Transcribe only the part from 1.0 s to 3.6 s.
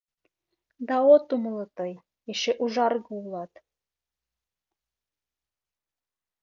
от умыло тый, эше ужарге улат.